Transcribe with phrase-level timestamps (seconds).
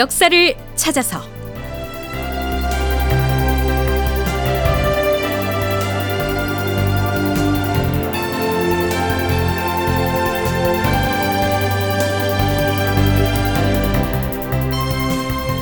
[0.00, 1.20] 역사를 찾아서.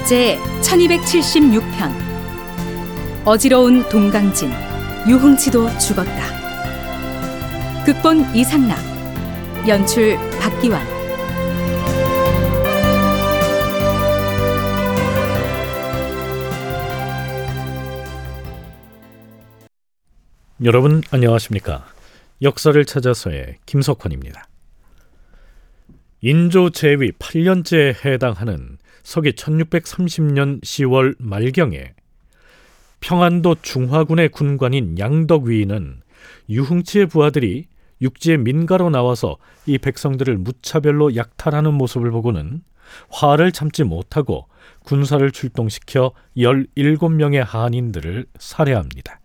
[0.07, 1.93] 제 1276편.
[3.25, 4.53] 어지러운 동강진
[5.09, 6.13] 유흥치도 죽었다.
[7.85, 8.79] 극본 이상락
[9.67, 10.98] 연출 박기환
[20.65, 21.87] 여러분 안녕하십니까?
[22.43, 24.49] 역사를 찾아서의 김석환입니다.
[26.21, 31.95] 인조 제위 8년째에 해당하는 서기 1630년 10월 말경에
[32.99, 36.01] 평안도 중화군의 군관인 양덕위는
[36.51, 37.69] 유흥치의 부하들이
[38.03, 42.65] 육지의 민가로 나와서 이 백성들을 무차별로 약탈하는 모습을 보고는
[43.11, 44.49] 화를 참지 못하고
[44.81, 49.21] 군사를 출동시켜 17명의 한인들을 살해합니다.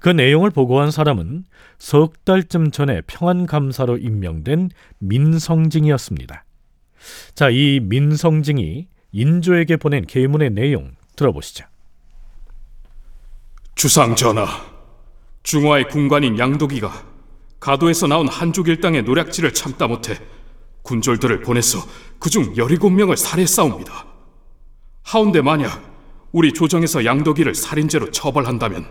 [0.00, 1.44] 그 내용을 보고한 사람은
[1.78, 6.44] 석 달쯤 전에 평안감사로 임명된 민성징이었습니다.
[7.34, 11.64] 자, 이 민성징이 인조에게 보낸 계문의 내용 들어보시죠.
[13.74, 14.46] 주상 전하,
[15.42, 17.06] 중화의 군관인 양도기가
[17.60, 20.18] 가도에서 나온 한족 일당의 노략질을 참다 못해
[20.82, 21.78] 군졸들을 보내서
[22.18, 24.06] 그중 17명을 살해 싸웁니다.
[25.02, 25.82] 하운데 만약
[26.32, 28.86] 우리 조정에서 양도기를 살인죄로 처벌한다면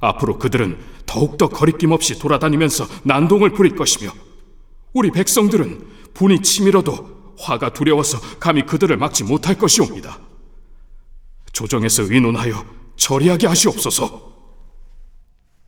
[0.00, 4.12] 앞으로 그들은 더욱더 거리낌 없이 돌아다니면서 난동을 부릴 것이며
[4.92, 10.18] 우리 백성들은 분이 치밀어도 화가 두려워서 감히 그들을 막지 못할 것이옵니다.
[11.52, 12.64] 조정에서 의논하여
[12.96, 14.28] 처리하게 하시옵소서.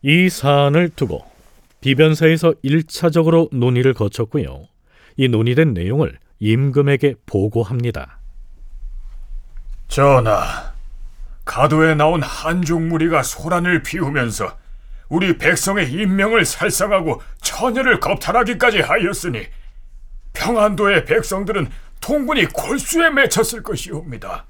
[0.03, 1.25] 이 사안을 두고
[1.81, 4.65] 비변사에서 1차적으로 논의를 거쳤고요.
[5.16, 8.19] 이 논의된 내용을 임금에게 보고합니다.
[9.88, 10.69] 전하,
[11.50, 14.56] 가도에 나온 한족 무리가 소란을 피우면서
[15.09, 19.49] 우리 백성의 인명을 살상하고 처녀를 겁탈하기까지 하였으니
[20.33, 21.69] 평안도의 백성들은
[22.00, 24.44] 통군이 골수에 맺혔을 것이옵니다.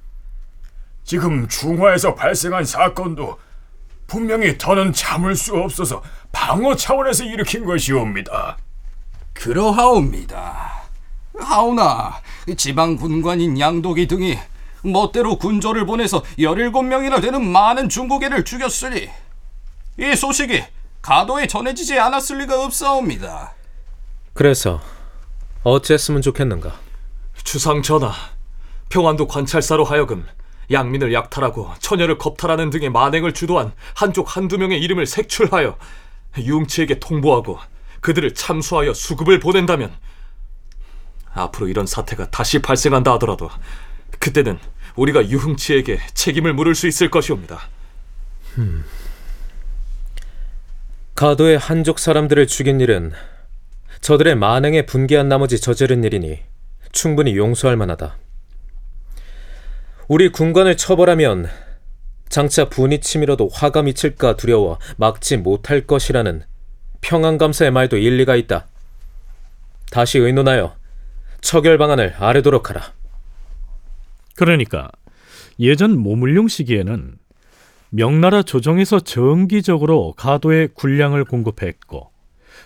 [1.02, 3.38] 지금 중화에서 발생한 사건도
[4.06, 8.58] 분명히 더는 참을 수 없어서 방어 차원에서 일으킨 것이옵니다.
[9.32, 10.82] 그러하옵니다.
[11.38, 12.20] 하오나
[12.58, 14.38] 지방 군관인 양도기 등이
[14.82, 19.08] 멋대로 군조를 보내서 17명이나 되는 많은 중국인을 죽였으니
[19.98, 20.62] 이 소식이
[21.02, 23.54] 가도에 전해지지 않았을 리가 없사옵니다.
[24.34, 24.80] 그래서
[25.62, 26.74] 어찌했으면 좋겠는가?
[27.42, 28.12] 주상 전하,
[28.88, 30.26] 평안도 관찰사로 하여금
[30.70, 35.76] 양민을 약탈하고 처녀를 겁탈하는 등의 만행을 주도한 한족 한두 명의 이름을 색출하여
[36.38, 37.58] 유흥치에게 통보하고
[38.00, 39.92] 그들을 참수하여 수급을 보낸다면
[41.32, 43.50] 앞으로 이런 사태가 다시 발생한다 하더라도
[44.18, 44.58] 그때는
[44.96, 47.68] 우리가 유흥치에게 책임을 물을 수 있을 것이옵니다.
[48.58, 48.84] 음.
[51.14, 53.12] 가도의 한족 사람들을 죽인 일은
[54.00, 56.40] 저들의 만행에 분개한 나머지 저지른 일이니
[56.92, 58.16] 충분히 용서할 만하다.
[60.08, 61.48] 우리 군관을 처벌하면
[62.28, 66.42] 장차 분이 치밀어도 화가 미칠까 두려워 막지 못할 것이라는
[67.00, 68.66] 평안감사의 말도 일리가 있다.
[69.90, 70.74] 다시 의논하여
[71.40, 72.92] 처결 방안을 아뢰도록 하라.
[74.40, 74.90] 그러니까
[75.58, 77.18] 예전 모물룡 시기에는
[77.90, 82.10] 명나라 조정에서 정기적으로 가도에 군량을 공급했고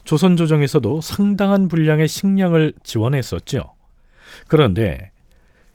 [0.05, 3.75] 조선 조정에서도 상당한 분량의 식량을 지원했었죠.
[4.47, 5.11] 그런데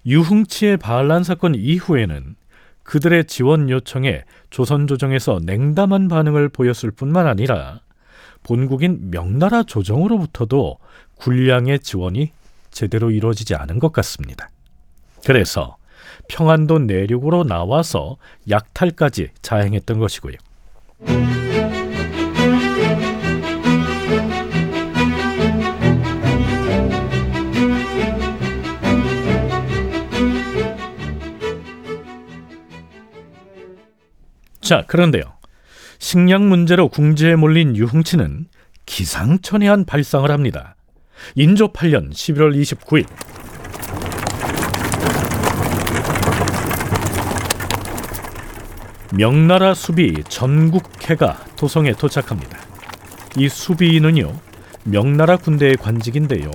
[0.05, 2.37] 유흥치의 반란 사건 이후에는
[2.83, 7.81] 그들의 지원 요청에 조선 조정에서 냉담한 반응을 보였을 뿐만 아니라
[8.43, 10.77] 본국인 명나라 조정으로부터도
[11.15, 12.31] 군량의 지원이
[12.71, 14.49] 제대로 이루어지지 않은 것 같습니다.
[15.25, 15.75] 그래서
[16.27, 18.17] 평안도 내륙으로 나와서
[18.49, 20.35] 약탈까지 자행했던 것이고요.
[34.61, 35.23] 자, 그런데요.
[35.97, 38.45] 식량 문제로 궁지에 몰린 유흥치는
[38.85, 40.75] 기상천외한 발상을 합니다.
[41.35, 43.05] 인조 8년 11월 29일
[49.11, 52.59] 명나라 수비 전국해가 도성에 도착합니다.
[53.37, 54.33] 이 수비는요
[54.83, 56.51] 명나라 군대의 관직인데요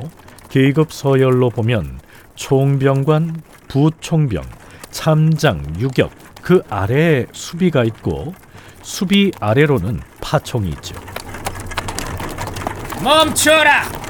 [0.50, 2.00] 계급 서열로 보면
[2.36, 4.44] 총병관, 부총병,
[4.90, 6.10] 참장, 유격
[6.42, 8.34] 그 아래에 수비가 있고
[8.82, 10.94] 수비 아래로는 파총이 있죠.
[13.02, 14.03] 멈춰라!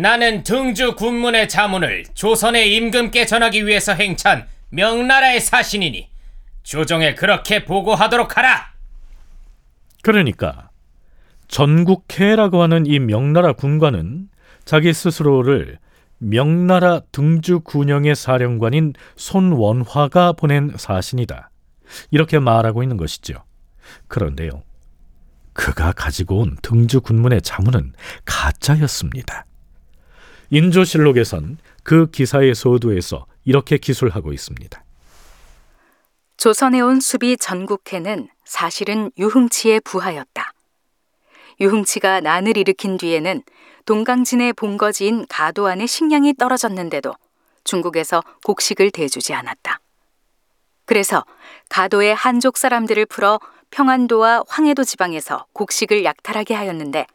[0.00, 6.08] 나는 등주 군문의 자문을 조선의 임금께 전하기 위해서 행찬 명나라의 사신이니
[6.62, 8.72] 조정에 그렇게 보고하도록 하라.
[10.02, 10.70] 그러니까
[11.48, 14.30] 전국해라고 하는 이 명나라 군관은
[14.64, 15.78] 자기 스스로를
[16.16, 21.50] 명나라 등주 군영의 사령관인 손원화가 보낸 사신이다.
[22.10, 23.44] 이렇게 말하고 있는 것이죠.
[24.08, 24.62] 그런데요.
[25.52, 27.92] 그가 가지고 온 등주 군문의 자문은
[28.24, 29.44] 가짜였습니다.
[30.50, 34.84] 인조실록에선 그 기사의 소두에서 이렇게 기술하고 있습니다.
[36.36, 40.52] 조선에 온 수비 전국해는 사실은 유흥치의 부하였다.
[41.60, 43.42] 유흥치가 난을 일으킨 뒤에는
[43.86, 47.14] 동강진의 본거지인 가도 안에 식량이 떨어졌는데도
[47.64, 49.80] 중국에서 곡식을 대주지 않았다.
[50.84, 51.24] 그래서
[51.68, 53.38] 가도의 한족 사람들을 풀어
[53.70, 57.06] 평안도와 황해도 지방에서 곡식을 약탈하게 하였는데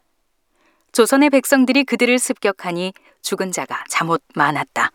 [0.92, 2.94] 조선의 백성들이 그들을 습격하니
[3.26, 4.92] 죽은 자가 잠옷 많았다.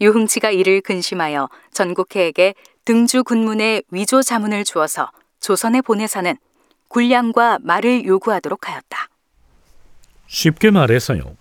[0.00, 2.54] 유흥치가 이를 근심하여 전국해에게
[2.86, 6.36] 등주 군문의 위조 자문을 주어서 조선에 보내서는
[6.88, 9.08] 군량과 말을 요구하도록 하였다.
[10.28, 11.36] 쉽게 말해서요.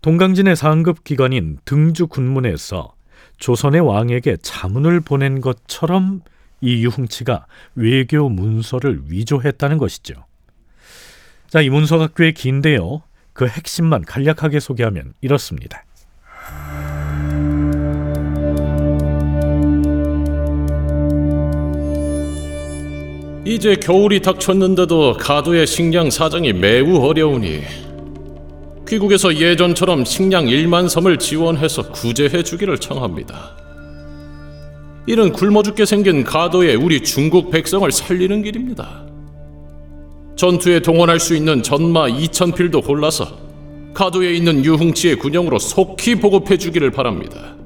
[0.00, 2.94] 동강진의 상급 기관인 등주 군문에서
[3.38, 6.22] 조선의 왕에게 자문을 보낸 것처럼
[6.60, 10.24] 이 유흥치가 외교 문서를 위조했다는 것이죠.
[11.48, 13.02] 자, 이 문서가 꽤 긴데요.
[13.38, 15.84] 그 핵심만 간략하게 소개하면 이렇습니다.
[23.44, 27.62] 이제 겨울이 닥쳤는데도 가도의 식량 사정이 매우 어려우니
[28.88, 33.52] 귀국에서 예전처럼 식량 1만 섬을 지원해서 구제해 주기를 청합니다.
[35.06, 39.07] 이는 굶어 죽게 생긴 가도에 우리 중국 백성을 살리는 길입니다.
[40.38, 43.26] 전투에 동원할 수 있는 전마 2천 필도 골라서
[43.92, 47.56] 가도에 있는 유흥치의 군용으로 속히 보급해 주기를 바랍니다.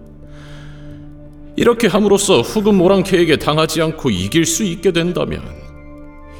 [1.54, 5.42] 이렇게 함으로써 후금 오랑캐에게 당하지 않고 이길 수 있게 된다면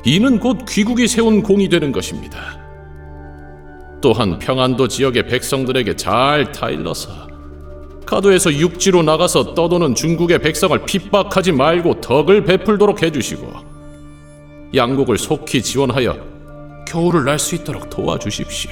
[0.07, 2.59] 이는 곧 귀국이 세운 공이 되는 것입니다.
[4.01, 7.11] 또한 평안도 지역의 백성들에게 잘 타일러서
[8.07, 13.72] 가도에서 육지로 나가서 떠도는 중국의 백성을 핍박하지 말고 덕을 베풀도록 해주시고
[14.75, 18.71] 양국을 속히 지원하여 겨울을 날 수 있도록 도와주십시오.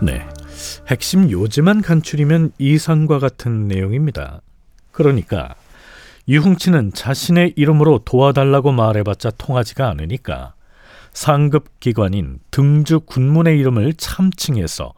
[0.00, 0.26] 네.
[0.88, 4.42] 핵심 요지만 간추리면 이상과 같은 내용입니다.
[4.92, 5.54] 그러니까
[6.28, 10.54] 유흥치는 자신의 이름으로 도와달라고 말해봤자 통하지가 않으니까
[11.12, 14.92] 상급 기관인 등주 군문의 이름을 참칭해서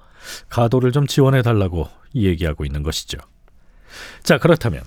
[0.48, 3.18] 가도를 좀 지원해 달라고 얘기하고 있는 것이죠.
[4.22, 4.82] 자, 그렇다면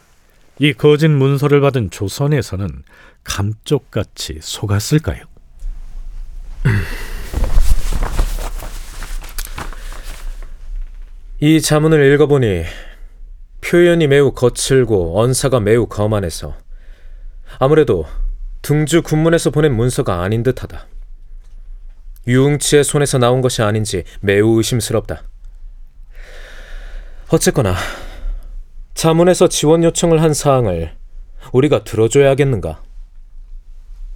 [0.60, 2.84] 이 거짓 문서를 받은 조선에서는
[3.24, 5.24] 감쪽같이 속았을까요?
[11.42, 12.66] 이 자문을 읽어보니
[13.62, 16.58] 표현이 매우 거칠고 언사가 매우 거만해서
[17.60, 18.06] 아무래도
[18.62, 20.86] 등주 군문에서 보낸 문서가 아닌 듯하다.
[22.28, 25.24] 유흥치의 손에서 나온 것이 아닌지 매우 의심스럽다.
[27.30, 27.76] 어쨌거나
[28.94, 30.96] 자문에서 지원 요청을 한 사항을
[31.52, 32.82] 우리가 들어줘야겠는가?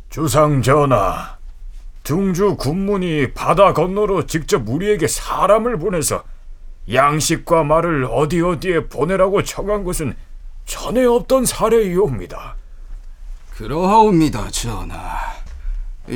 [0.09, 1.37] 주상 전하,
[2.03, 6.23] 등주 군문이 바다 건너로 직접 우리에게 사람을 보내서
[6.91, 10.15] 양식과 말을 어디 어디에 보내라고 청한 것은
[10.65, 12.55] 전에 없던 사례이옵니다.
[13.51, 15.42] 그러하옵니다, 전하.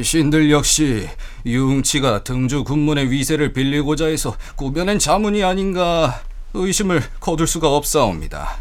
[0.02, 1.08] 신들 역시
[1.46, 6.22] 유흥치가 등주 군문의 위세를 빌리고자 해서 꾸며낸 자문이 아닌가
[6.54, 8.58] 의심을 거둘 수가 없사옵니다.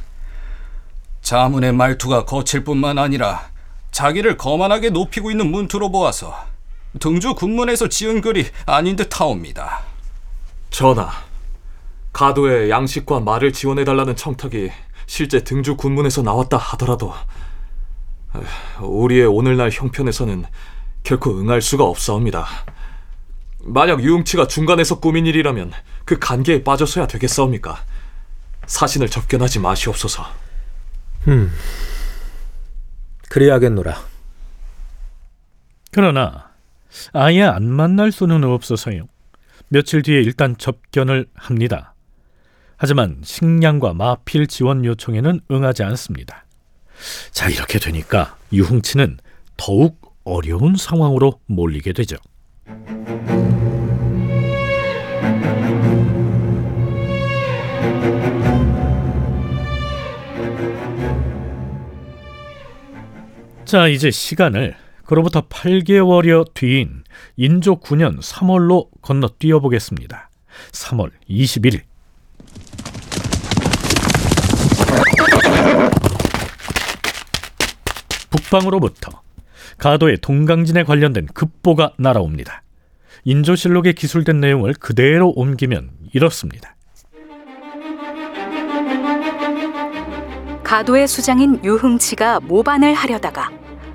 [1.22, 3.48] 자문의 말투가 거칠 뿐만 아니라
[3.90, 6.34] 자기를 거만하게 높이고 있는 문투로 보아서
[7.00, 9.80] 등주 군문에서 지은 글이 아닌 듯하옵니다.
[10.70, 11.10] 전하,
[12.12, 14.70] 가도에 양식과 말을 지원해달라는 청탁이
[15.06, 17.12] 실제 등주 군문에서 나왔다 하더라도
[18.80, 20.44] 우리의 오늘날 형편에서는
[21.06, 22.44] 결코 응할 수가 없사옵니다.
[23.60, 25.70] 만약 유흥치가 중간에서 꾸민 일이라면
[26.04, 27.84] 그 관계에 빠져서야 되겠사옵니까?
[28.66, 30.26] 사신을 접견하지 마시옵소서.
[33.28, 33.96] 그리하겠노라.
[35.92, 36.50] 그러나
[37.12, 39.06] 아예 안 만날 수는 없어서요.
[39.68, 41.94] 며칠 뒤에 일단 접견을 합니다.
[42.76, 46.46] 하지만 식량과 마필 지원 요청에는 응하지 않습니다.
[47.30, 49.18] 자, 이렇게 되니까 유흥치는
[49.56, 52.16] 더욱 어려운 상황으로 몰리게 되죠.
[63.64, 67.04] 자, 이제 시간을 그로부터 8개월여 뒤인
[67.36, 70.30] 인조 9년 3월로 건너뛰어 보겠습니다.
[70.72, 71.82] 3월 21일.
[78.30, 79.25] 북방으로부터
[79.78, 82.62] 가도의 동강진에 관련된 급보가 날아옵니다.
[83.24, 86.74] 인조실록에 기술된 내용을 그대로 옮기면 이렇습니다.
[90.62, 93.50] 가도의 수장인 유흥치가 모반을 하려다가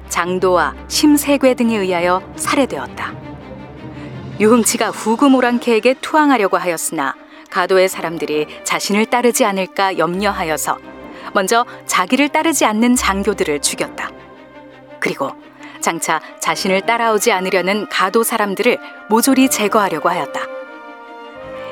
[0.10, 3.14] 장도와 심세괴 등에 의하여 살해되었다.
[4.40, 7.16] 유흥치가 후금 오랑캐에게 투항하려고 하였으나
[7.50, 10.78] 가도의 사람들이 자신을 따르지 않을까 염려하여서
[11.34, 14.10] 먼저 자기를 따르지 않는 장교들을 죽였다.
[15.00, 15.32] 그리고
[15.82, 18.78] 장차 자신을 따라오지 않으려는 가도 사람들을
[19.10, 20.40] 모조리 제거하려고 하였다.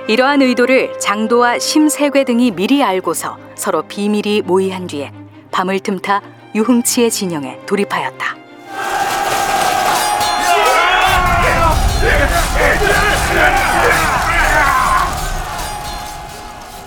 [0.08, 5.12] 이러한 의도를 장도와 심세괴 등이 미리 알고서 서로 비밀이 모의한 뒤에
[5.51, 6.22] 밤을 틈타
[6.56, 8.36] 유흥치의 진영에 돌입하였다.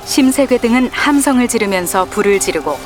[0.04, 2.76] 심세괴 등은 함성을 지르면서 불을 지르고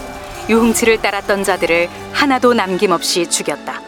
[0.49, 3.86] 유흥치를 따랐던 자들을 하나도 남김없이 죽였다.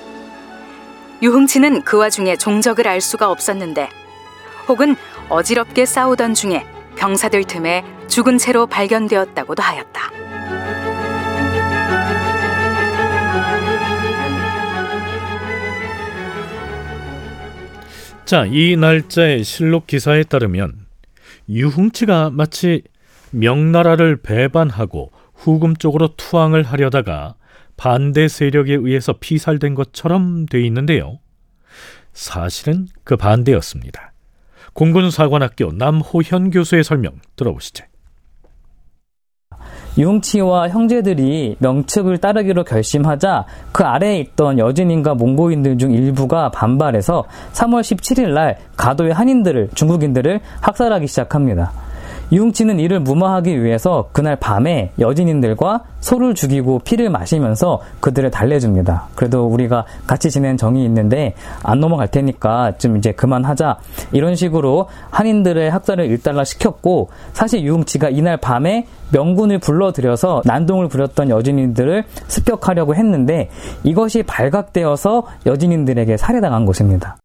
[1.21, 3.89] 유흥치는 그 와중에 종적을 알 수가 없었는데
[4.69, 4.97] 혹은
[5.29, 6.65] 어지럽게 싸우던 중에
[6.97, 10.11] 병사들 틈에 죽은 채로 발견되었다고도 하였다.
[18.25, 20.75] 자, 이 날짜의 실록 기사에 따르면
[21.49, 22.83] 유흥치가 마치
[23.31, 27.37] 명나라를 배반하고 후금 쪽으로 투항을 하려다가
[27.79, 31.21] 반대 세력에 의해서 피살된 것처럼 돼 있는데요.
[32.13, 34.13] 사실은 그 반대였습니다.
[34.75, 37.85] 공군사관학교 남호현 교수의 설명 들어보시죠.
[39.97, 48.33] 유흥치와 형제들이 명측을 따르기로 결심하자 그 아래에 있던 여진인과 몽고인들 중 일부가 반발해서 3월 17일
[48.33, 51.73] 날 가도의 한인들을 중국인들을 학살하기 시작합니다.
[52.31, 59.09] 유흥치는 이를 무마하기 위해서 그날 밤에 여진인들과 소를 죽이고 피를 마시면서 그들을 달래줍니다.
[59.15, 63.79] 그래도 우리가 같이 지낸 정이 있는데 안 넘어갈 테니까 좀 이제 그만하자.
[64.13, 72.05] 이런 식으로 한인들의 학살을 일단락 시켰고 사실 유흥치가 이날 밤에 명군을 불러들여서 난동을 부렸던 여진인들을
[72.27, 73.49] 습격하려고 했는데
[73.85, 77.17] 이것이 발각되어서 여진인들에게 살해당한 것입니다.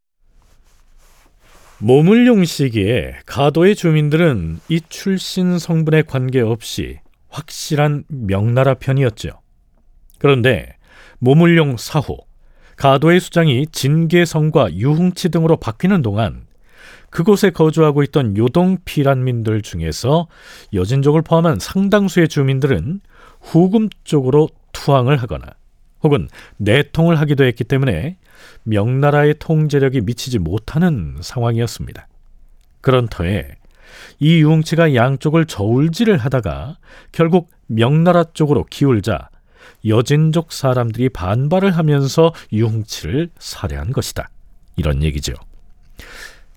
[1.83, 9.31] 모물룡 시기에 가도의 주민들은 이 출신 성분에 관계없이 확실한 명나라 편이었죠.
[10.17, 10.77] 그런데
[11.19, 12.15] 모물룡 사후
[12.77, 16.45] 가도의 수장이 진계성과 유흥치 등으로 바뀌는 동안
[17.09, 20.29] 그곳에 거주하고 있던 요동 피란민들 중에서
[20.73, 23.01] 여진족을 포함한 상당수의 주민들은
[23.41, 25.47] 후금 쪽으로 투항을 하거나
[26.03, 28.17] 혹은 내통을 하기도 했기 때문에
[28.63, 32.07] 명나라의 통제력이 미치지 못하는 상황이었습니다.
[32.81, 33.47] 그런 터에
[34.19, 36.77] 이 유흥치가 양쪽을 저울질을 하다가
[37.11, 39.29] 결국 명나라 쪽으로 기울자
[39.85, 44.29] 여진족 사람들이 반발을 하면서 유흥치를 살해한 것이다.
[44.75, 45.33] 이런 얘기죠.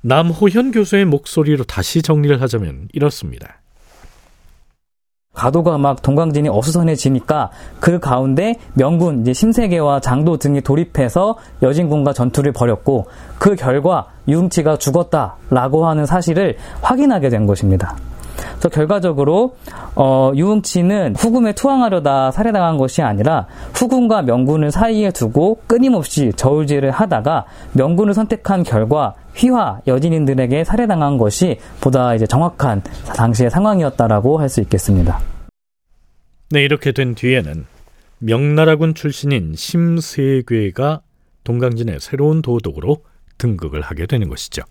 [0.03, 3.61] 남호현 교수의 목소리로 다시 정리를 하자면 이렇습니다.
[5.37, 13.07] 가도가 막 동강진이 어수선해지니까 그 가운데 명군 이제 심세계와 장도 등이 돌입해서 여진군과 전투를 벌였고
[13.39, 17.97] 그 결과 유흥치가 죽었다라고 하는 사실을 확인하게 된 것입니다.
[18.59, 19.57] 그래서 결과적으로
[19.95, 28.15] 어, 유흥치는 후금에 투항하려다 살해당한 것이 아니라 후금과 명군을 사이에 두고 끊임없이 저울질을 하다가 명군을
[28.15, 32.83] 선택한 결과 휘하 여진인들에게 살해당한 것이 보다 이제 정확한
[33.15, 35.21] 당시의 상황이었다라고 할 수 있겠습니다.
[36.51, 37.67] 네, 이렇게 된 뒤에는
[38.19, 41.01] 명나라군 출신인 심세괴가
[41.45, 42.99] 동강진의 새로운 도독으로
[43.39, 44.63] 등극을 하게 되는 것이죠.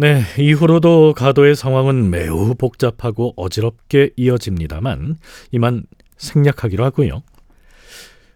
[0.00, 5.18] 네, 이후로도 가도의 상황은 매우 복잡하고 어지럽게 이어집니다만
[5.50, 5.82] 이만
[6.16, 7.22] 생략하기로 하고요.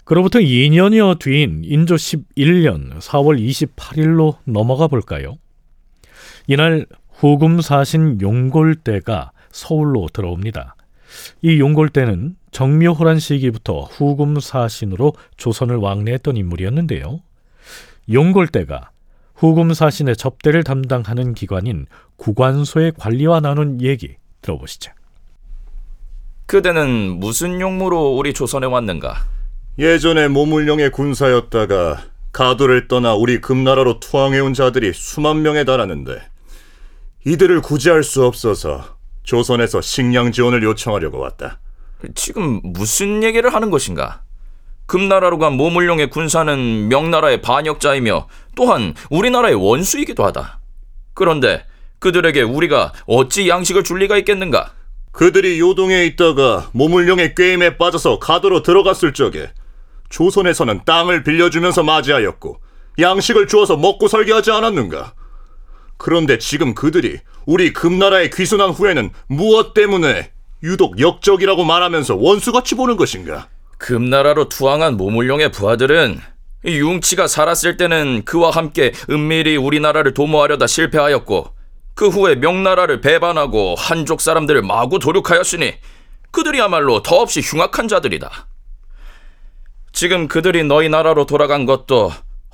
[0.05, 5.39] 그로부터 2년여 뒤인 인조 11년 4월 28일로 넘어가 볼까요?
[6.49, 10.77] 이날 후금 사신 용골대가 서울로 들어옵니다.
[11.41, 17.21] 이 용골대는 정묘호란 시기부터 후금 사신으로 조선을 왕래했던 인물이었는데요.
[18.13, 18.91] 용골대가
[19.45, 21.85] 후금 사신의 접대를 담당하는 기관인
[22.17, 24.91] 구관소의 관리와 나눈 얘기 들어보시죠.
[26.47, 29.27] 그대는 무슨 용무로 우리 조선에 왔는가?
[29.79, 36.23] 예전에 모물령의 군사였다가 가도를 떠나 우리 금나라로 투항해온 자들이 수만 명에 달하는데
[37.27, 41.59] 이들을 구제할 수 없어서 조선에서 식량 지원을 요청하려고 왔다.
[42.15, 44.23] 지금 무슨 얘기를 하는 것인가?
[44.87, 50.61] 금나라로 간 모물룡의 군사는 명나라의 반역자이며 또한 우리나라의 원수이기도 하다.
[51.15, 51.65] 그런데
[51.99, 54.73] 그들에게 우리가 어찌 양식을 줄 리가 있겠는가?
[55.13, 59.53] 그들이 요동에 있다가 모물룡의 꾀임에 빠져서 가도로 들어갔을 적에
[60.11, 62.61] 조선에서는 땅을 빌려주면서 맞이하였고
[62.99, 65.15] 양식을 주어서 먹고 살게 하지 않았는가?
[65.97, 70.31] 그런데 지금 그들이 우리 금나라에 귀순한 후에는 무엇 때문에
[70.63, 73.49] 유독 역적이라고 말하면서 원수같이 보는 것인가?
[73.79, 76.21] 금나라로 투항한 모물룡의 부하들은
[76.73, 81.53] 융치가 살았을 때는 그와 함께 은밀히 우리나라를 도모하려다 실패하였고
[81.95, 85.75] 그 후에 명나라를 배반하고 한족 사람들을 마구 도륙하였으니
[86.31, 88.49] 그들이야말로 더없이 흉악한 자들이다.
[89.93, 92.13] 지금 그들이 너희 나라로 돌아간 것도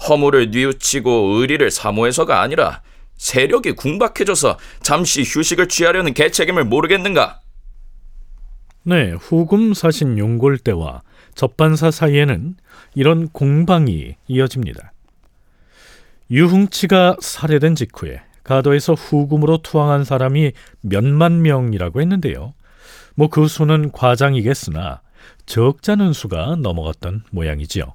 [0.08, 2.82] 허물을 뉘우치고 의리를 사모해서가 아니라
[3.16, 7.40] 세력이 궁박해져서 잠시 휴식을 취하려는 개책임을 모르겠는가?
[8.82, 11.02] 네, 후금 사신 용골대와
[11.34, 12.56] 접반사 사이에는
[12.94, 14.92] 이런 공방이 이어집니다.
[16.30, 22.54] 유흥치가 살해된 직후에 가도에서 후금으로 투항한 사람이 몇만 명이라고 했는데요.
[23.14, 25.02] 뭐 그 수는 과장이겠으나
[25.46, 27.94] 적잖은 수가 넘어갔던 모양이지요.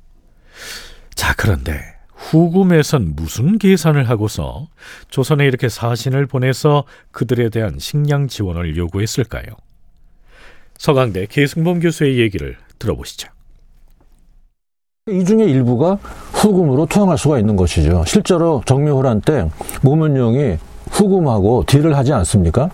[1.15, 4.68] 자, 그런데 후금에선 무슨 계산을 하고서
[5.10, 9.46] 조선에 이렇게 사신을 보내서 그들에 대한 식량 지원을 요구했을까요?
[10.77, 13.29] 서강대 계승범 교수의 얘기를 들어보시죠.
[15.08, 16.00] 이 중에 일부가
[16.34, 18.03] 후금으로 투항할 수가 있는 것이죠.
[18.08, 19.48] 실제로 정묘호란 때
[19.84, 20.58] 모문용이
[20.89, 22.70] 후금하고 딜을 하지 않습니까?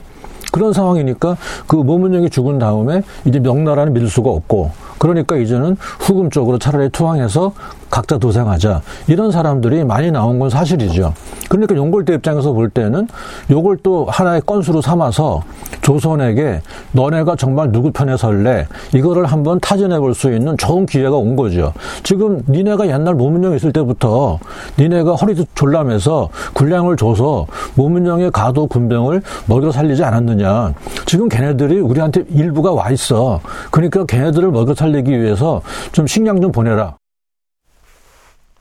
[0.52, 6.60] 그런 상황이니까 그 모문용이 죽은 다음에 이제 명나라는 믿을 수가 없고 그러니까 이제는 후금 쪽으로
[6.60, 7.54] 차라리 투항해서
[7.90, 11.14] 각자 도생하자 이런 사람들이 많이 나온 건 사실이죠.
[11.50, 13.08] 그러니까 용골대 입장에서 볼 때는
[13.50, 15.42] 요걸 또 하나의 건수로 삼아서
[15.82, 16.62] 조선에게
[16.92, 21.74] 너네가 정말 누구 편에 설래 이거를 한번 타진해 볼 수 있는 좋은 기회가 온 거죠.
[22.04, 24.38] 지금 니네가 옛날 모문령 있을 때부터
[24.78, 30.74] 니네가 허리도 졸라매서 군량을 줘서 모문령의 가도 군병을 먹여 살리지 않았느냐.
[31.06, 33.40] 지금 걔네들이 우리한테 일부가 와 있어.
[33.72, 36.98] 그러니까 걔네들을 먹여 살리 기 위해서 좀 식량 좀 보내라.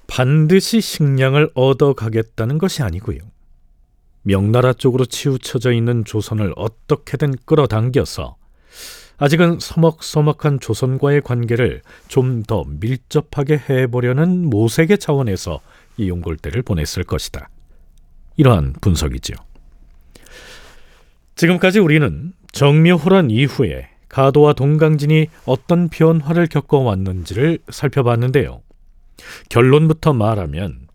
[0.07, 3.19] 반드시 식량을 얻어 가겠다는 것이 아니고요.
[4.23, 8.37] 명나라 쪽으로 치우쳐져 있는 조선을 어떻게든 끌어당겨서
[9.19, 15.61] 아직은 서먹서먹한 조선과의 관계를 좀 더 밀접하게 해보려는 모색의 차원에서
[15.99, 17.49] 이 용골대를 보냈을 것이다.
[18.37, 19.37] 이러한 분석이지요.
[21.37, 28.61] 지금까지 우리는 정묘호란 이후에 가도와 동강진이 어떤 변화를 겪어왔는지를 살펴봤는데요.
[29.49, 30.89] 결론부터 말하면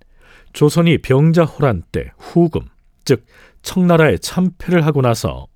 [0.53, 2.61] 조선이 병자호란 때 후금,
[3.03, 3.25] 즉
[3.61, 5.47] 청나라에 참패를 하고 나서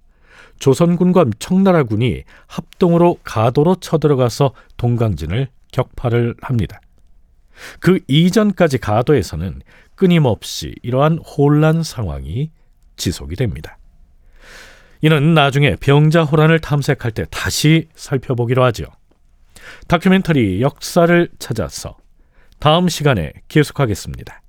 [0.59, 6.81] 조선군과 청나라군이 합동으로 가도로 쳐들어가서 동강진을 격파를 합니다.
[7.79, 9.61] 그 이전까지 가도에서는
[9.95, 12.51] 끊임없이 이러한 혼란 상황이
[12.95, 13.78] 지속이 됩니다.
[15.01, 18.85] 이는 나중에 병자호란을 탐색할 때 다시 살펴보기로 하죠.
[19.87, 21.97] 다큐멘터리 역사를 찾아서
[22.59, 24.41] 다음 시간에 계속하겠습니다.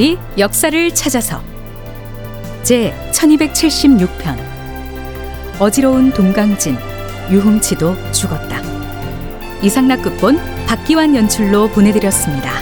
[0.00, 1.42] 다큐멘터리 역사를 찾아서
[2.62, 4.38] 제 1276편
[5.58, 6.76] 어지러운 동강진
[7.30, 8.62] 유흥치도 죽었다.
[9.62, 12.59] 이상락 극본 박기환 연출로 보내드렸습니다.